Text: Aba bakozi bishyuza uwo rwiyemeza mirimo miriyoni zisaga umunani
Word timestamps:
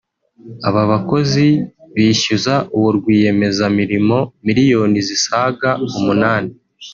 Aba 0.67 0.81
bakozi 0.91 1.47
bishyuza 1.93 2.53
uwo 2.77 2.89
rwiyemeza 2.97 3.63
mirimo 3.79 4.17
miriyoni 4.45 4.99
zisaga 5.07 5.69
umunani 5.97 6.51